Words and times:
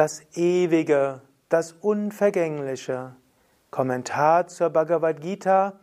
das 0.00 0.22
Ewige, 0.34 1.20
das 1.50 1.72
Unvergängliche. 1.72 3.14
Kommentar 3.70 4.46
zur 4.46 4.70
Bhagavad 4.70 5.20
Gita, 5.20 5.74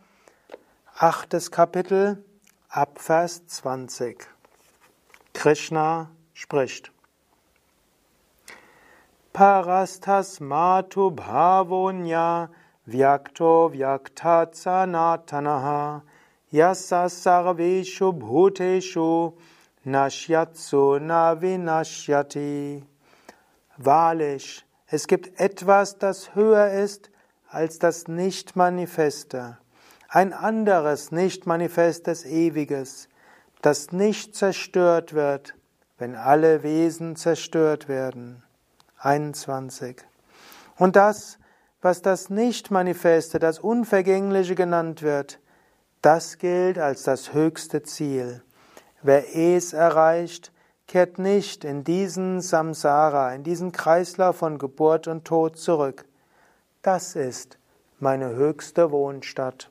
achtes 0.96 1.52
Kapitel, 1.52 2.24
Abvers 2.68 3.46
20. 3.46 4.26
Krishna 5.34 6.10
spricht. 6.34 6.90
Parastas 9.32 10.40
matu 10.40 11.12
bhavonya 11.12 12.48
vyakto 12.88 13.70
vyaktat 13.72 14.56
sanatanaha 14.56 16.02
yasa 16.50 17.08
sarveshu 17.08 18.12
bhuteshu 18.12 19.34
nashyatsu 19.84 20.98
navinashyati. 20.98 22.82
Wahrlich, 23.78 24.66
es 24.88 25.06
gibt 25.06 25.38
etwas, 25.38 25.98
das 25.98 26.34
höher 26.34 26.72
ist 26.72 27.10
als 27.48 27.78
das 27.78 28.08
Nicht-Manifeste, 28.08 29.58
ein 30.08 30.32
anderes 30.32 31.12
Nicht-Manifestes 31.12 32.24
Ewiges, 32.24 33.08
das 33.62 33.92
nicht 33.92 34.34
zerstört 34.34 35.14
wird, 35.14 35.54
wenn 35.96 36.16
alle 36.16 36.64
Wesen 36.64 37.14
zerstört 37.14 37.88
werden. 37.88 38.42
21. 38.98 40.04
Und 40.76 40.96
das, 40.96 41.38
was 41.80 42.02
das 42.02 42.30
Nicht-Manifeste, 42.30 43.38
das 43.38 43.60
Unvergängliche 43.60 44.56
genannt 44.56 45.02
wird, 45.02 45.38
das 46.02 46.38
gilt 46.38 46.78
als 46.78 47.04
das 47.04 47.32
höchste 47.32 47.84
Ziel. 47.84 48.42
Wer 49.02 49.36
es 49.36 49.72
erreicht, 49.72 50.52
kehrt 50.88 51.18
nicht 51.18 51.64
in 51.64 51.84
diesen 51.84 52.40
Samsara, 52.40 53.34
in 53.34 53.44
diesen 53.44 53.72
Kreislauf 53.72 54.36
von 54.36 54.58
Geburt 54.58 55.06
und 55.06 55.26
Tod 55.26 55.58
zurück. 55.58 56.06
Das 56.80 57.14
ist 57.14 57.58
meine 58.00 58.34
höchste 58.34 58.90
Wohnstadt. 58.90 59.70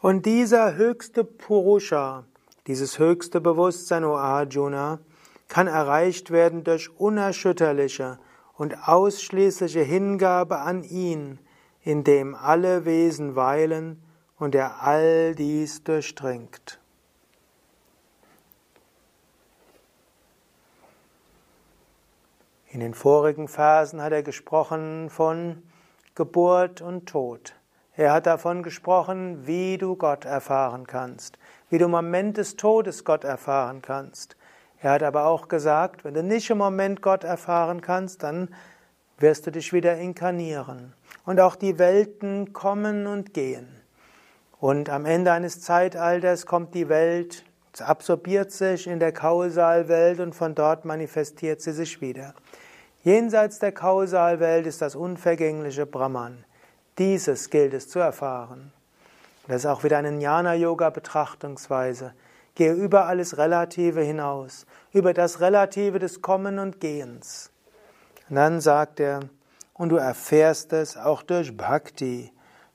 Und 0.00 0.24
dieser 0.24 0.76
höchste 0.76 1.24
Purusha, 1.24 2.24
dieses 2.66 2.98
höchste 2.98 3.38
Bewusstsein, 3.38 4.04
O 4.04 4.16
Arjuna, 4.16 5.00
kann 5.48 5.66
erreicht 5.66 6.30
werden 6.30 6.64
durch 6.64 6.88
unerschütterliche 6.98 8.18
und 8.54 8.88
ausschließliche 8.88 9.82
Hingabe 9.82 10.60
an 10.60 10.84
ihn, 10.84 11.38
in 11.82 12.02
dem 12.04 12.34
alle 12.34 12.86
Wesen 12.86 13.36
weilen 13.36 14.02
und 14.38 14.54
er 14.54 14.82
all 14.82 15.34
dies 15.34 15.84
durchdringt. 15.84 16.79
In 22.72 22.78
den 22.78 22.94
vorigen 22.94 23.48
Versen 23.48 24.00
hat 24.00 24.12
er 24.12 24.22
gesprochen 24.22 25.10
von 25.10 25.60
Geburt 26.14 26.80
und 26.80 27.08
Tod. 27.08 27.56
Er 27.96 28.12
hat 28.12 28.26
davon 28.26 28.62
gesprochen, 28.62 29.44
wie 29.44 29.76
du 29.76 29.96
Gott 29.96 30.24
erfahren 30.24 30.86
kannst, 30.86 31.36
wie 31.68 31.78
du 31.78 31.86
im 31.86 31.90
Moment 31.90 32.36
des 32.36 32.54
Todes 32.54 33.04
Gott 33.04 33.24
erfahren 33.24 33.82
kannst. 33.82 34.36
Er 34.80 34.92
hat 34.92 35.02
aber 35.02 35.26
auch 35.26 35.48
gesagt, 35.48 36.04
wenn 36.04 36.14
du 36.14 36.22
nicht 36.22 36.48
im 36.50 36.58
Moment 36.58 37.02
Gott 37.02 37.24
erfahren 37.24 37.80
kannst, 37.80 38.22
dann 38.22 38.54
wirst 39.18 39.48
du 39.48 39.50
dich 39.50 39.72
wieder 39.72 39.96
inkarnieren. 39.96 40.94
Und 41.26 41.40
auch 41.40 41.56
die 41.56 41.76
Welten 41.80 42.52
kommen 42.52 43.08
und 43.08 43.34
gehen. 43.34 43.80
Und 44.60 44.90
am 44.90 45.06
Ende 45.06 45.32
eines 45.32 45.60
Zeitalters 45.60 46.46
kommt 46.46 46.74
die 46.74 46.88
Welt, 46.88 47.44
absorbiert 47.80 48.52
sich 48.52 48.86
in 48.86 49.00
der 49.00 49.12
Kausalwelt 49.12 50.20
und 50.20 50.34
von 50.34 50.54
dort 50.54 50.84
manifestiert 50.84 51.60
sie 51.60 51.72
sich 51.72 52.00
wieder. 52.00 52.34
Jenseits 53.02 53.58
der 53.58 53.72
Kausalwelt 53.72 54.66
ist 54.66 54.82
das 54.82 54.94
unvergängliche 54.94 55.86
Brahman. 55.86 56.44
Dieses 56.98 57.48
gilt 57.48 57.72
es 57.72 57.88
zu 57.88 57.98
erfahren. 57.98 58.74
Das 59.48 59.62
ist 59.62 59.66
auch 59.66 59.84
wieder 59.84 59.96
eine 59.96 60.10
Jnana-Yoga-Betrachtungsweise. 60.10 62.12
Gehe 62.54 62.74
über 62.74 63.06
alles 63.06 63.38
Relative 63.38 64.02
hinaus, 64.02 64.66
über 64.92 65.14
das 65.14 65.40
Relative 65.40 65.98
des 65.98 66.20
Kommen 66.20 66.58
und 66.58 66.78
Gehens. 66.78 67.50
Und 68.28 68.36
dann 68.36 68.60
sagt 68.60 69.00
er, 69.00 69.20
und 69.72 69.88
du 69.88 69.96
erfährst 69.96 70.74
es 70.74 70.98
auch 70.98 71.22
durch 71.22 71.56
Bhakti, 71.56 72.30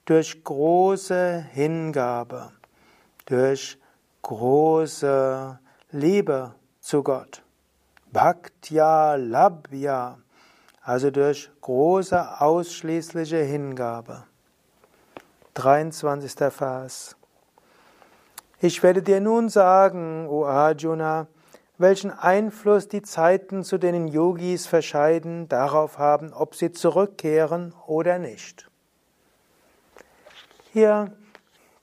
durch 0.06 0.44
große 0.44 1.46
Hingabe, 1.52 2.52
durch 3.28 3.78
große 4.24 5.60
Liebe 5.92 6.56
zu 6.80 7.04
Gott. 7.04 7.45
Bhaktya 8.16 9.16
Labhya, 9.16 10.18
also 10.82 11.12
durch 11.12 11.52
große 11.60 12.40
ausschließliche 12.40 13.40
Hingabe. 13.40 14.24
23. 15.56 16.32
Vers. 16.50 17.18
Ich 18.62 18.82
werde 18.84 19.02
dir 19.02 19.20
nun 19.20 19.50
sagen, 19.50 20.30
O 20.30 20.46
Arjuna, 20.46 21.28
welchen 21.78 22.10
Einfluss 22.10 22.88
die 22.88 23.02
Zeiten, 23.02 23.66
zu 23.66 23.78
denen 23.78 24.08
Yogis 24.08 24.66
verscheiden, 24.66 25.50
darauf 25.50 25.98
haben, 25.98 26.32
ob 26.32 26.56
sie 26.56 26.72
zurückkehren 26.72 27.74
oder 27.86 28.18
nicht. 28.18 28.72
Hier 30.72 31.12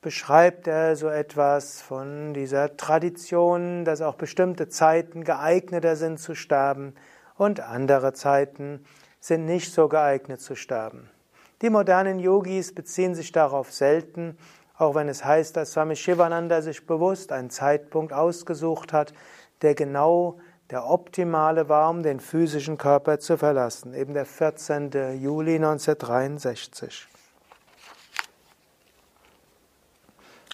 beschreibt 0.02 0.66
er 0.66 0.96
so 0.96 1.08
etwas 1.08 1.80
von 1.80 2.34
dieser 2.34 2.76
Tradition, 2.76 3.84
dass 3.84 4.02
auch 4.02 4.16
bestimmte 4.16 4.68
Zeiten 4.68 5.22
geeigneter 5.22 5.94
sind 5.94 6.18
zu 6.18 6.34
sterben 6.34 6.94
und 7.36 7.60
andere 7.60 8.12
Zeiten 8.12 8.84
sind 9.20 9.46
nicht 9.46 9.72
so 9.72 9.88
geeignet 9.88 10.40
zu 10.40 10.56
sterben. 10.56 11.08
Die 11.62 11.70
modernen 11.70 12.18
Yogis 12.18 12.74
beziehen 12.74 13.14
sich 13.14 13.30
darauf 13.30 13.72
selten, 13.72 14.36
auch 14.76 14.96
wenn 14.96 15.08
es 15.08 15.24
heißt, 15.24 15.56
dass 15.56 15.72
Swami 15.72 15.94
Shivananda 15.94 16.60
sich 16.60 16.84
bewusst 16.84 17.30
einen 17.30 17.50
Zeitpunkt 17.50 18.12
ausgesucht 18.12 18.92
hat, 18.92 19.14
der 19.62 19.76
genau 19.76 20.40
der 20.70 20.84
optimale 20.90 21.68
war, 21.68 21.88
um 21.90 22.02
den 22.02 22.18
physischen 22.18 22.76
Körper 22.76 23.20
zu 23.20 23.36
verlassen, 23.36 23.94
eben 23.94 24.14
der 24.14 24.26
14. 24.26 24.90
Juli 25.20 25.54
1963. 25.56 27.06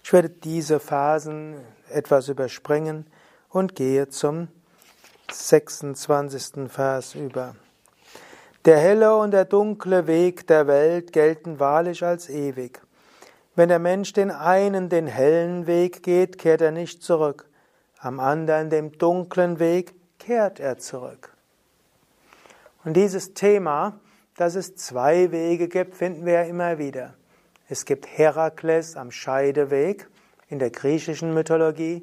Ich 0.08 0.12
werde 0.14 0.30
diese 0.30 0.80
Phasen 0.80 1.56
etwas 1.90 2.28
überspringen 2.28 3.06
und 3.50 3.74
gehe 3.74 4.08
zum 4.08 4.48
26. 5.30 6.70
Vers 6.70 7.14
über. 7.14 7.56
Der 8.64 8.78
helle 8.78 9.14
und 9.18 9.32
der 9.32 9.44
dunkle 9.44 10.06
Weg 10.06 10.46
der 10.46 10.66
Welt 10.66 11.12
gelten 11.12 11.60
wahrlich 11.60 12.02
als 12.02 12.30
ewig. 12.30 12.80
Wenn 13.54 13.68
der 13.68 13.80
Mensch 13.80 14.14
den 14.14 14.30
einen, 14.30 14.88
den 14.88 15.08
hellen 15.08 15.66
Weg 15.66 16.02
geht, 16.02 16.38
kehrt 16.38 16.62
er 16.62 16.72
nicht 16.72 17.02
zurück. 17.02 17.44
Am 17.98 18.18
anderen, 18.18 18.70
dem 18.70 18.96
dunklen 18.96 19.58
Weg, 19.58 19.94
kehrt 20.18 20.58
er 20.58 20.78
zurück. 20.78 21.36
Und 22.82 22.94
dieses 22.94 23.34
Thema, 23.34 24.00
dass 24.38 24.54
es 24.54 24.74
zwei 24.74 25.30
Wege 25.32 25.68
gibt, 25.68 25.94
finden 25.94 26.24
wir 26.24 26.32
ja 26.32 26.42
immer 26.44 26.78
wieder. 26.78 27.17
Es 27.70 27.84
gibt 27.84 28.06
Herakles 28.06 28.96
am 28.96 29.10
Scheideweg 29.10 30.08
in 30.48 30.58
der 30.58 30.70
griechischen 30.70 31.34
Mythologie. 31.34 32.02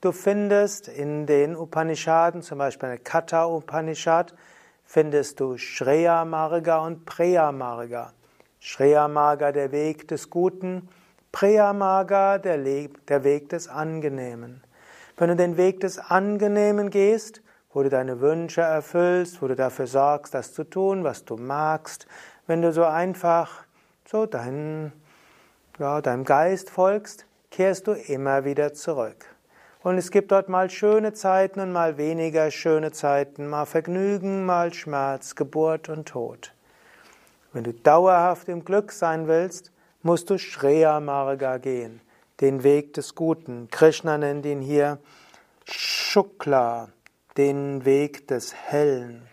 Du 0.00 0.10
findest 0.10 0.88
in 0.88 1.24
den 1.24 1.54
Upanishaden, 1.54 2.42
zum 2.42 2.58
Beispiel 2.58 2.88
in 2.88 2.96
der 2.96 3.04
Katha 3.04 3.46
Upanishad, 3.46 4.34
findest 4.82 5.38
du 5.38 5.56
Shreya 5.56 6.24
Marga 6.24 6.78
und 6.78 7.06
Preya 7.06 7.52
Marga. 7.52 8.12
Shreya 8.58 9.06
Marga 9.06 9.52
der 9.52 9.70
Weg 9.70 10.08
des 10.08 10.30
Guten, 10.30 10.88
Preya 11.30 11.72
Marga 11.72 12.38
der, 12.38 12.58
der 12.58 13.22
Weg 13.22 13.50
des 13.50 13.68
Angenehmen. 13.68 14.64
Wenn 15.16 15.28
du 15.28 15.36
den 15.36 15.56
Weg 15.56 15.78
des 15.78 16.00
Angenehmen 16.00 16.90
gehst, 16.90 17.40
wo 17.72 17.84
du 17.84 17.88
deine 17.88 18.20
Wünsche 18.20 18.62
erfüllst, 18.62 19.40
wo 19.42 19.46
du 19.46 19.54
dafür 19.54 19.86
sorgst, 19.86 20.34
das 20.34 20.54
zu 20.54 20.64
tun, 20.64 21.04
was 21.04 21.24
du 21.24 21.36
magst, 21.36 22.08
wenn 22.48 22.62
du 22.62 22.72
so 22.72 22.82
einfach 22.82 23.67
so 24.10 24.24
dein, 24.24 24.92
ja, 25.78 26.00
deinem 26.00 26.24
Geist 26.24 26.70
folgst, 26.70 27.26
kehrst 27.50 27.86
du 27.86 27.92
immer 27.92 28.46
wieder 28.46 28.72
zurück. 28.72 29.26
Und 29.82 29.98
es 29.98 30.10
gibt 30.10 30.32
dort 30.32 30.48
mal 30.48 30.70
schöne 30.70 31.12
Zeiten 31.12 31.60
und 31.60 31.72
mal 31.72 31.98
weniger 31.98 32.50
schöne 32.50 32.90
Zeiten, 32.90 33.48
mal 33.48 33.66
Vergnügen, 33.66 34.46
mal 34.46 34.72
Schmerz, 34.72 35.34
Geburt 35.34 35.90
und 35.90 36.08
Tod. 36.08 36.54
Wenn 37.52 37.64
du 37.64 37.74
dauerhaft 37.74 38.48
im 38.48 38.64
Glück 38.64 38.92
sein 38.92 39.28
willst, 39.28 39.72
musst 40.02 40.30
du 40.30 40.38
Shreya 40.38 41.00
Marga 41.00 41.58
gehen, 41.58 42.00
den 42.40 42.62
Weg 42.62 42.94
des 42.94 43.14
Guten. 43.14 43.68
Krishna 43.70 44.16
nennt 44.16 44.46
ihn 44.46 44.62
hier 44.62 44.98
Shukla, 45.66 46.88
den 47.36 47.84
Weg 47.84 48.26
des 48.28 48.54
Hellen, 48.54 49.28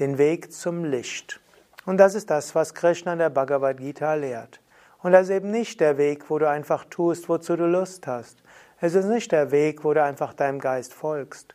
den 0.00 0.18
Weg 0.18 0.52
zum 0.52 0.84
Licht. 0.84 1.40
Und 1.86 1.96
das 1.96 2.14
ist 2.14 2.30
das, 2.30 2.54
was 2.54 2.74
Krishna 2.74 3.14
in 3.14 3.18
der 3.18 3.30
Bhagavad 3.30 3.78
Gita 3.78 4.14
lehrt. 4.14 4.60
Und 5.02 5.12
das 5.12 5.28
ist 5.28 5.36
eben 5.36 5.50
nicht 5.50 5.80
der 5.80 5.96
Weg, 5.96 6.28
wo 6.28 6.38
du 6.38 6.48
einfach 6.48 6.84
tust, 6.84 7.28
wozu 7.28 7.56
du 7.56 7.66
Lust 7.66 8.06
hast. 8.06 8.42
Es 8.80 8.94
ist 8.94 9.06
nicht 9.06 9.32
der 9.32 9.50
Weg, 9.50 9.84
wo 9.84 9.94
du 9.94 10.02
einfach 10.02 10.34
deinem 10.34 10.58
Geist 10.58 10.92
folgst. 10.92 11.54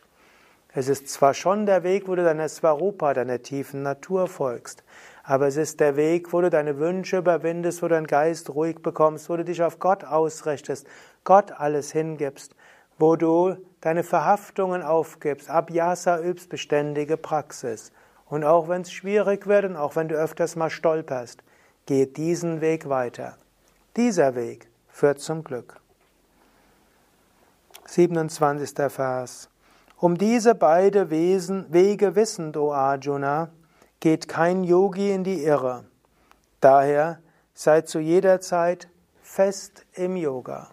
Es 0.78 0.88
ist 0.88 1.08
zwar 1.08 1.32
schon 1.32 1.64
der 1.64 1.84
Weg, 1.84 2.06
wo 2.06 2.14
du 2.14 2.22
deiner 2.22 2.50
Svarupa, 2.50 3.14
deiner 3.14 3.40
tiefen 3.40 3.82
Natur 3.82 4.28
folgst, 4.28 4.84
aber 5.22 5.46
es 5.46 5.56
ist 5.56 5.80
der 5.80 5.96
Weg, 5.96 6.34
wo 6.34 6.42
du 6.42 6.50
deine 6.50 6.78
Wünsche 6.78 7.16
überwindest, 7.16 7.82
wo 7.82 7.88
du 7.88 7.94
deinen 7.94 8.06
Geist 8.06 8.50
ruhig 8.50 8.82
bekommst, 8.82 9.30
wo 9.30 9.38
du 9.38 9.44
dich 9.44 9.62
auf 9.62 9.78
Gott 9.78 10.04
ausrichtest, 10.04 10.86
Gott 11.24 11.50
alles 11.50 11.92
hingibst, 11.92 12.54
wo 12.98 13.16
du 13.16 13.56
deine 13.80 14.02
Verhaftungen 14.02 14.82
aufgibst. 14.82 15.48
Abhyasa 15.48 16.20
übst 16.20 16.50
beständige 16.50 17.16
Praxis. 17.16 17.90
Und 18.28 18.44
auch 18.44 18.68
wenn 18.68 18.82
es 18.82 18.92
schwierig 18.92 19.46
wird 19.46 19.64
und 19.64 19.76
auch 19.76 19.96
wenn 19.96 20.08
du 20.08 20.16
öfters 20.16 20.56
mal 20.56 20.70
stolperst, 20.70 21.42
geh 21.86 22.06
diesen 22.06 22.60
Weg 22.60 22.88
weiter. 22.88 23.36
Dieser 23.96 24.34
Weg 24.34 24.68
führt 24.88 25.20
zum 25.20 25.44
Glück. 25.44 25.80
27. 27.86 28.92
Vers. 28.92 29.48
Um 29.98 30.18
diese 30.18 30.54
beide 30.54 31.08
Wesen, 31.10 31.72
Wege 31.72 32.16
wissend, 32.16 32.56
o 32.56 32.72
Arjuna, 32.72 33.50
geht 34.00 34.28
kein 34.28 34.64
Yogi 34.64 35.12
in 35.12 35.24
die 35.24 35.44
Irre. 35.44 35.84
Daher 36.60 37.20
sei 37.54 37.82
zu 37.82 38.00
jeder 38.00 38.40
Zeit 38.40 38.88
fest 39.22 39.86
im 39.94 40.16
Yoga. 40.16 40.68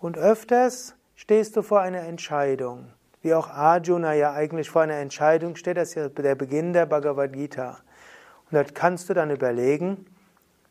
Und 0.00 0.18
öfters 0.18 0.94
stehst 1.14 1.56
du 1.56 1.62
vor 1.62 1.80
einer 1.80 2.02
Entscheidung, 2.02 2.92
wie 3.28 3.34
auch 3.34 3.50
Arjuna 3.50 4.14
ja 4.14 4.32
eigentlich 4.32 4.70
vor 4.70 4.80
einer 4.80 4.94
Entscheidung 4.94 5.54
steht, 5.54 5.76
das 5.76 5.90
ist 5.90 5.94
ja 5.96 6.08
der 6.08 6.34
Beginn 6.34 6.72
der 6.72 6.86
Bhagavad 6.86 7.34
Gita. 7.34 7.78
Und 8.46 8.54
dort 8.54 8.74
kannst 8.74 9.10
du 9.10 9.12
dann 9.12 9.30
überlegen, 9.30 10.06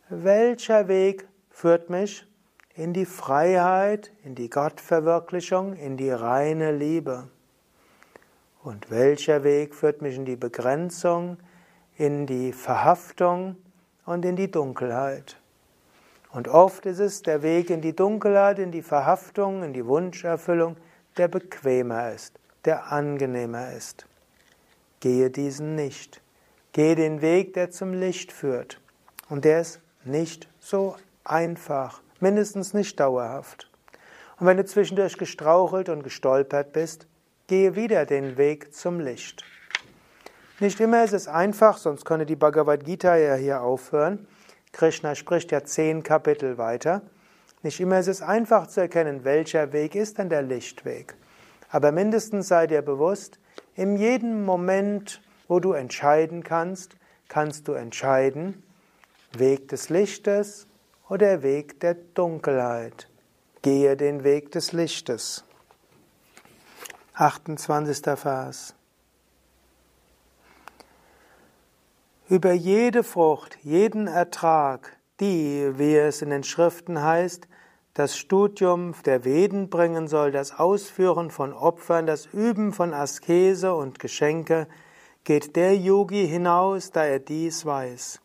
welcher 0.09 0.87
Weg 0.87 1.27
führt 1.51 1.91
mich 1.91 2.25
in 2.73 2.93
die 2.93 3.05
Freiheit, 3.05 4.11
in 4.23 4.33
die 4.33 4.49
Gottverwirklichung, 4.49 5.75
in 5.75 5.97
die 5.97 6.09
reine 6.09 6.71
Liebe. 6.71 7.27
Und 8.63 8.89
welcher 8.89 9.43
Weg 9.43 9.75
führt 9.75 10.01
mich 10.01 10.15
in 10.15 10.25
die 10.25 10.35
Begrenzung, 10.35 11.37
in 11.95 12.25
die 12.25 12.53
Verhaftung 12.53 13.55
und 14.07 14.25
in 14.25 14.35
die 14.35 14.49
Dunkelheit? 14.49 15.37
Und 16.31 16.47
oft 16.47 16.87
ist 16.87 16.99
es 16.99 17.21
der 17.21 17.43
Weg 17.43 17.69
in 17.69 17.81
die 17.81 17.95
Dunkelheit, 17.95 18.57
in 18.57 18.71
die 18.71 18.81
Verhaftung, 18.81 19.61
in 19.61 19.73
die 19.73 19.85
Wunscherfüllung, 19.85 20.75
der 21.17 21.27
bequemer 21.27 22.13
ist, 22.13 22.39
der 22.67 22.91
angenehmer 22.91 23.71
ist. 23.71 24.05
Gehe 24.99 25.31
diesen 25.31 25.75
nicht. 25.75 26.21
Gehe 26.73 26.95
den 26.95 27.21
Weg, 27.21 27.53
der 27.53 27.71
zum 27.71 27.93
Licht 27.93 28.31
führt. 28.31 28.79
Und 29.29 29.45
der 29.45 29.61
ist 29.61 29.79
nicht 30.03 30.47
so 30.59 30.95
einfach, 31.23 32.01
mindestens 32.19 32.73
nicht 32.73 32.99
dauerhaft. 32.99 33.69
Und 34.39 34.45
wenn 34.45 34.57
du 34.57 34.65
zwischendurch 34.65 35.17
gestrauchelt 35.17 35.89
und 35.89 36.03
gestolpert 36.03 36.73
bist, 36.73 37.07
gehe 37.47 37.75
wieder 37.75 38.05
den 38.05 38.37
Weg 38.37 38.75
zum 38.75 38.99
Licht. 38.99 39.43
Nicht 40.59 40.79
immer 40.79 41.03
ist 41.03 41.13
es 41.13 41.27
einfach, 41.27 41.77
sonst 41.77 42.05
könnte 42.05 42.25
die 42.25 42.35
Bhagavad 42.35 42.83
Gita 42.83 43.15
ja 43.15 43.35
hier 43.35 43.61
aufhören. 43.61 44.27
Krishna 44.71 45.15
spricht 45.15 45.51
ja 45.51 45.63
zehn 45.63 46.03
Kapitel 46.03 46.57
weiter. 46.57 47.01
Nicht 47.63 47.79
immer 47.79 47.99
ist 47.99 48.07
es 48.07 48.21
einfach 48.21 48.67
zu 48.67 48.81
erkennen, 48.81 49.23
welcher 49.23 49.71
Weg 49.73 49.95
ist 49.95 50.17
denn 50.17 50.29
der 50.29 50.41
Lichtweg. 50.41 51.15
Aber 51.69 51.91
mindestens 51.91 52.47
sei 52.47 52.67
dir 52.67 52.81
bewusst, 52.81 53.39
in 53.75 53.97
jedem 53.97 54.45
Moment, 54.45 55.21
wo 55.47 55.59
du 55.59 55.73
entscheiden 55.73 56.43
kannst, 56.43 56.95
kannst 57.27 57.67
du 57.67 57.73
entscheiden, 57.73 58.63
Weg 59.33 59.67
des 59.67 59.89
Lichtes 59.89 60.67
oder 61.09 61.43
Weg 61.43 61.79
der 61.79 61.93
Dunkelheit. 61.93 63.09
Gehe 63.61 63.97
den 63.97 64.23
Weg 64.23 64.51
des 64.51 64.71
Lichtes. 64.71 65.43
28. 67.13 68.17
Vers. 68.17 68.75
Über 72.29 72.51
jede 72.51 73.03
Frucht, 73.03 73.57
jeden 73.63 74.07
Ertrag, 74.07 74.97
die, 75.19 75.71
wie 75.77 75.95
es 75.95 76.21
in 76.21 76.29
den 76.29 76.43
Schriften 76.43 77.01
heißt, 77.01 77.47
das 77.97 78.15
Studium 78.15 78.93
der 79.05 79.25
Veden 79.25 79.71
bringen 79.71 80.07
soll, 80.07 80.31
das 80.31 80.59
Ausführen 80.59 81.31
von 81.31 81.51
Opfern, 81.51 82.05
das 82.05 82.27
Üben 82.27 82.71
von 82.71 82.93
Askese 82.93 83.73
und 83.73 83.97
Geschenke, 83.97 84.67
geht 85.23 85.55
der 85.55 85.75
Yogi 85.75 86.27
hinaus, 86.27 86.91
da 86.91 87.05
er 87.05 87.17
dies 87.17 87.65
weiß. 87.65 88.21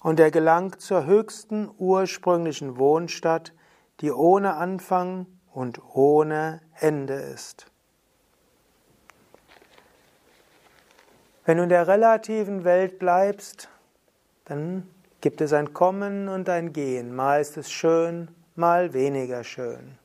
Und 0.00 0.20
er 0.20 0.30
gelangt 0.30 0.80
zur 0.80 1.04
höchsten 1.04 1.70
ursprünglichen 1.76 2.78
Wohnstadt, 2.78 3.52
die 4.00 4.10
ohne 4.10 4.54
Anfang 4.54 5.26
und 5.52 5.82
ohne 5.94 6.62
Ende 6.78 7.12
ist. 7.12 7.66
Wenn 11.44 11.58
du 11.58 11.64
in 11.64 11.68
der 11.68 11.86
relativen 11.86 12.64
Welt 12.64 12.98
bleibst, 12.98 13.68
dann 14.46 14.88
gibt 15.20 15.42
es 15.42 15.52
ein 15.52 15.74
Kommen 15.74 16.30
und 16.30 16.48
ein 16.48 16.72
Gehen. 16.72 17.14
Mal 17.14 17.42
ist 17.42 17.58
es 17.58 17.70
schön, 17.70 18.28
mal 18.60 18.92
weniger 18.92 19.42
schön. 19.42 19.98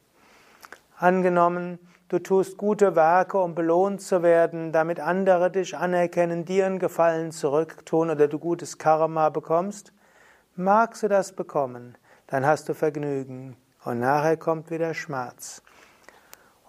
Angenommen, 0.97 1.77
du 2.07 2.17
tust 2.19 2.57
gute 2.57 2.95
Werke, 2.95 3.37
um 3.37 3.53
belohnt 3.53 4.01
zu 4.01 4.23
werden, 4.23 4.71
damit 4.71 4.99
andere 4.99 5.51
dich 5.51 5.77
anerkennen, 5.77 6.45
dir 6.45 6.65
einen 6.65 6.79
Gefallen 6.79 7.31
zurücktun 7.31 8.09
oder 8.09 8.27
du 8.27 8.39
gutes 8.39 8.77
Karma 8.77 9.29
bekommst, 9.29 9.93
magst 10.55 11.03
du 11.03 11.07
das 11.07 11.33
bekommen, 11.33 11.97
dann 12.27 12.45
hast 12.45 12.67
du 12.69 12.73
Vergnügen 12.73 13.57
und 13.83 13.99
nachher 13.99 14.37
kommt 14.37 14.71
wieder 14.71 14.93
Schmerz. 14.93 15.61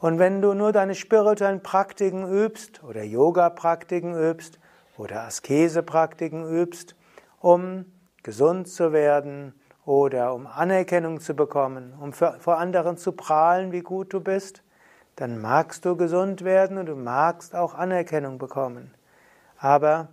Und 0.00 0.18
wenn 0.18 0.42
du 0.42 0.52
nur 0.52 0.72
deine 0.72 0.94
spirituellen 0.94 1.62
Praktiken 1.62 2.28
übst 2.28 2.84
oder 2.84 3.02
Yoga-Praktiken 3.02 4.14
übst, 4.14 4.58
oder 4.98 5.24
Askesepraktiken 5.24 6.48
übst, 6.48 6.96
um 7.40 7.84
gesund 8.22 8.68
zu 8.68 8.92
werden 8.92 9.54
oder 9.86 10.34
um 10.34 10.46
Anerkennung 10.46 11.20
zu 11.20 11.34
bekommen, 11.34 11.94
um 11.98 12.12
vor 12.12 12.58
anderen 12.58 12.98
zu 12.98 13.12
prahlen, 13.12 13.72
wie 13.72 13.80
gut 13.80 14.12
du 14.12 14.20
bist, 14.20 14.62
dann 15.14 15.40
magst 15.40 15.86
du 15.86 15.96
gesund 15.96 16.44
werden 16.44 16.76
und 16.76 16.86
du 16.86 16.96
magst 16.96 17.54
auch 17.54 17.74
Anerkennung 17.74 18.36
bekommen. 18.36 18.92
Aber 19.58 20.08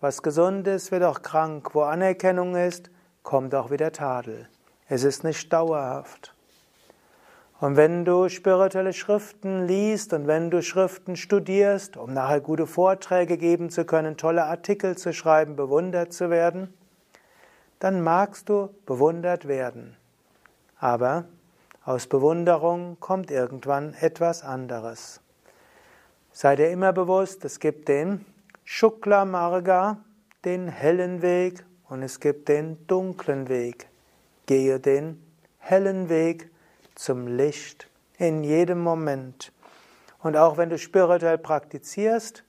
was 0.00 0.22
gesund 0.22 0.66
ist, 0.66 0.90
wird 0.90 1.04
auch 1.04 1.22
krank. 1.22 1.74
Wo 1.74 1.82
Anerkennung 1.82 2.56
ist, 2.56 2.90
kommt 3.22 3.54
auch 3.54 3.70
wieder 3.70 3.92
Tadel. 3.92 4.48
Es 4.88 5.04
ist 5.04 5.22
nicht 5.22 5.52
dauerhaft. 5.52 6.34
Und 7.60 7.76
wenn 7.76 8.04
du 8.04 8.28
spirituelle 8.28 8.92
Schriften 8.92 9.66
liest 9.66 10.12
und 10.12 10.26
wenn 10.26 10.50
du 10.50 10.62
Schriften 10.62 11.16
studierst, 11.16 11.96
um 11.96 12.14
nachher 12.14 12.40
gute 12.40 12.66
Vorträge 12.66 13.36
geben 13.36 13.68
zu 13.68 13.84
können, 13.84 14.16
tolle 14.16 14.44
Artikel 14.44 14.96
zu 14.96 15.12
schreiben, 15.12 15.56
bewundert 15.56 16.12
zu 16.12 16.30
werden, 16.30 16.72
dann 17.78 18.02
magst 18.02 18.48
du 18.48 18.70
bewundert 18.86 19.46
werden. 19.48 19.96
Aber 20.78 21.24
aus 21.84 22.06
Bewunderung 22.06 22.98
kommt 23.00 23.30
irgendwann 23.30 23.94
etwas 23.94 24.42
anderes. 24.42 25.20
Sei 26.32 26.56
dir 26.56 26.70
immer 26.70 26.92
bewusst, 26.92 27.44
es 27.44 27.60
gibt 27.60 27.88
den 27.88 28.24
Shukla 28.64 29.24
Marga, 29.24 29.98
den 30.44 30.68
hellen 30.68 31.22
Weg, 31.22 31.64
und 31.88 32.02
es 32.02 32.20
gibt 32.20 32.48
den 32.48 32.86
dunklen 32.86 33.48
Weg. 33.48 33.88
Gehe 34.46 34.78
den 34.78 35.22
hellen 35.58 36.08
Weg, 36.08 36.50
zum 36.94 37.26
Licht 37.28 37.88
in 38.18 38.42
jedem 38.42 38.80
Moment. 38.80 39.52
Und 40.18 40.36
auch 40.36 40.56
wenn 40.56 40.68
du 40.68 40.78
spirituell 40.78 41.38
praktizierst, 41.38 42.44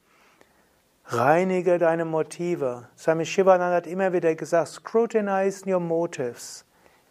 reinige 1.12 1.80
deine 1.80 2.06
Motive. 2.06 2.88
Swami 2.96 3.26
Shivananda 3.26 3.76
hat 3.78 3.88
immer 3.88 4.14
wieder 4.14 4.36
gesagt, 4.36 4.68
scrutinize 4.70 5.68
your 5.68 5.80
motives. 5.80 6.66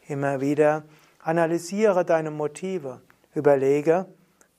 Immer 0.06 0.40
wieder 0.40 0.84
analysiere 1.18 2.04
deine 2.04 2.30
Motive. 2.30 3.00
Überlege, 3.34 4.06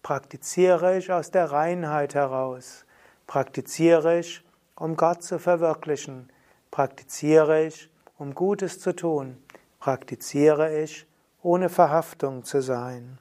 praktiziere 0.03 0.98
ich 0.98 1.12
aus 1.12 1.31
der 1.31 1.51
Reinheit 1.51 2.15
heraus? 2.15 2.86
Praktiziere 3.27 4.19
ich, 4.19 4.43
um 4.75 4.98
Gott 4.98 5.24
zu 5.24 5.39
verwirklichen? 5.39 6.29
Praktiziere 6.69 7.65
ich, 7.65 7.89
um 8.17 8.36
Gutes 8.36 8.79
zu 8.79 8.93
tun? 8.93 9.38
Praktiziere 9.79 10.81
ich, 10.81 11.08
ohne 11.41 11.69
Verhaftung 11.69 12.43
zu 12.43 12.62
sein. 12.62 13.17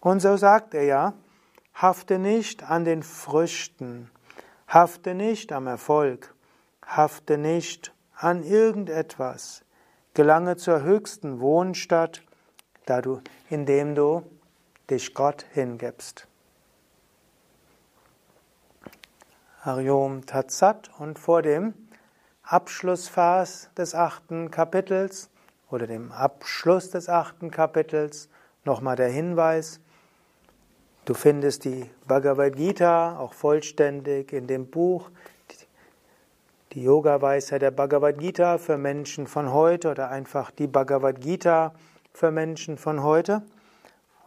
Und 0.00 0.20
so 0.20 0.36
sagt 0.36 0.74
er 0.74 0.84
ja, 0.84 1.14
hafte 1.74 2.18
nicht 2.18 2.62
an 2.62 2.84
den 2.84 3.02
Früchten, 3.02 4.10
hafte 4.76 5.14
nicht 5.14 5.52
am 5.52 5.66
Erfolg, 5.68 6.34
hafte 6.84 7.38
nicht 7.38 7.94
an 8.14 8.42
irgendetwas, 8.42 9.64
gelange 10.12 10.56
zur 10.56 10.82
höchsten 10.82 11.40
Wohnstadt, 11.40 12.22
da 12.84 13.00
du, 13.00 13.22
indem 13.48 13.94
du 13.94 14.22
dich 14.90 15.14
Gott 15.14 15.46
hingibst. 15.54 16.28
Ariom 19.62 20.26
Tatsat 20.26 20.90
und 20.98 21.18
vor 21.18 21.40
dem 21.40 21.72
Abschlussvers 22.42 23.70
des 23.78 23.94
achten 23.94 24.50
Kapitels 24.50 25.30
oder 25.70 25.86
dem 25.86 26.12
Abschluss 26.12 26.90
des 26.90 27.08
achten 27.08 27.50
Kapitels 27.50 28.28
nochmal 28.66 28.96
der 28.96 29.08
Hinweis, 29.08 29.80
Du 31.06 31.14
findest 31.14 31.64
die 31.64 31.88
Bhagavad 32.08 32.56
Gita 32.56 33.16
auch 33.20 33.32
vollständig 33.32 34.32
in 34.32 34.48
dem 34.48 34.66
Buch 34.66 35.08
Die 36.72 36.82
Yoga-Weisheit 36.82 37.62
der 37.62 37.70
Bhagavad 37.70 38.18
Gita 38.18 38.58
für 38.58 38.76
Menschen 38.76 39.28
von 39.28 39.52
heute 39.52 39.92
oder 39.92 40.10
einfach 40.10 40.50
die 40.50 40.66
Bhagavad 40.66 41.20
Gita 41.20 41.76
für 42.12 42.32
Menschen 42.32 42.76
von 42.76 43.04
heute. 43.04 43.42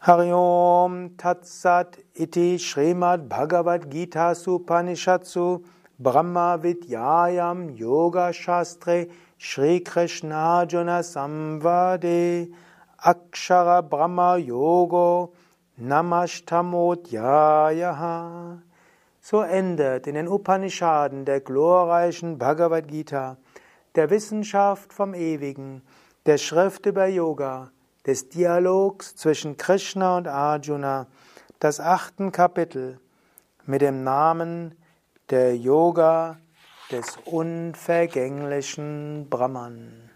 Hariom 0.00 1.16
Tatsat 1.18 1.98
iti 2.14 2.58
Srimad 2.58 3.28
Bhagavad 3.28 3.90
Gita 3.90 4.34
Supanishatsu 4.34 5.62
Brahma 5.98 6.56
Vidyayam 6.56 7.76
Yoga 7.76 8.32
Shastre 8.32 9.10
Shri 9.36 9.80
Krishna 9.80 10.64
Juna 10.66 11.02
Samvade 11.02 12.50
Akshara 13.04 13.82
Brahma 13.82 14.38
Yogo 14.40 15.34
Namashtamodhyayaha 15.82 18.62
so 19.28 19.42
endet 19.42 20.06
in 20.06 20.14
den 20.14 20.28
Upanishaden 20.28 21.24
der 21.24 21.40
glorreichen 21.40 22.38
Bhagavad 22.38 22.86
Gita, 22.86 23.38
der 23.96 24.08
Wissenschaft 24.08 24.92
vom 24.92 25.14
Ewigen, 25.14 25.82
der 26.26 26.38
Schrift 26.38 26.86
über 26.86 27.08
Yoga, 27.08 27.72
des 28.06 28.28
Dialogs 28.28 29.16
zwischen 29.16 29.56
Krishna 29.56 30.18
und 30.18 30.28
Arjuna, 30.28 31.08
das 31.58 31.80
achten 31.80 32.30
Kapitel 32.30 33.00
mit 33.64 33.80
dem 33.80 34.04
Namen 34.04 34.76
der 35.30 35.56
Yoga 35.56 36.38
des 36.92 37.18
unvergänglichen 37.24 39.26
Brahman. 39.28 40.08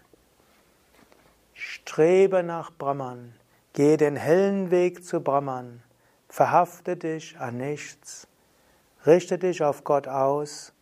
Strebe 1.53 2.43
nach 2.43 2.71
Brahman, 2.71 3.33
gehe 3.73 3.97
den 3.97 4.15
hellen 4.15 4.71
Weg 4.71 5.03
zu 5.03 5.19
Brahman, 5.19 5.83
verhafte 6.29 6.95
dich 6.95 7.37
an 7.37 7.57
nichts. 7.57 8.29
Richte 9.05 9.39
dich 9.39 9.63
auf 9.63 9.83
Gott 9.83 10.07
aus, 10.07 10.73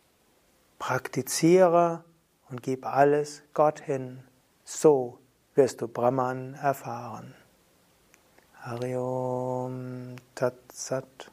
praktiziere 0.78 2.04
und 2.50 2.62
gib 2.62 2.84
alles 2.84 3.42
Gott 3.54 3.80
hin. 3.80 4.22
So 4.62 5.18
wirst 5.54 5.80
du 5.80 5.88
Brahman 5.88 6.54
erfahren. 6.54 7.34
Hariom 8.60 10.16
Tat 10.34 10.54
Sat. 10.70 11.30